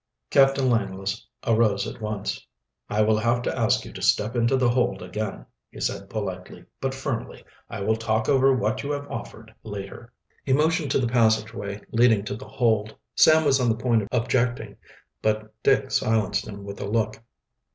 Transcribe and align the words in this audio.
Captain 0.31 0.67
Langless 0.67 1.27
arose 1.45 1.85
at 1.85 2.01
once. 2.01 2.47
"I 2.89 3.03
will 3.03 3.19
have 3.19 3.43
to 3.43 3.55
ask 3.55 3.85
you 3.85 3.93
to 3.93 4.01
step 4.01 4.35
into 4.35 4.57
the 4.57 4.71
hold 4.71 5.03
again," 5.03 5.45
he 5.69 5.79
said 5.79 6.09
politely, 6.09 6.65
but 6.79 6.95
firmly. 6.95 7.43
"I 7.69 7.81
will 7.81 7.95
talk 7.97 8.27
over 8.27 8.51
what 8.51 8.81
you 8.81 8.89
have 8.93 9.07
offered 9.11 9.53
later." 9.61 10.11
He 10.43 10.53
motioned 10.53 10.89
to 10.89 10.99
the 10.99 11.05
passageway 11.07 11.81
leading 11.91 12.25
to 12.25 12.35
the 12.35 12.47
hold. 12.47 12.95
Sam 13.13 13.45
was 13.45 13.59
on 13.59 13.69
the 13.69 13.75
point 13.77 14.01
of 14.01 14.07
objecting, 14.11 14.75
but 15.21 15.53
Dick 15.61 15.91
silenced 15.91 16.47
him 16.47 16.63
with 16.63 16.81
a 16.81 16.87
look. 16.89 17.21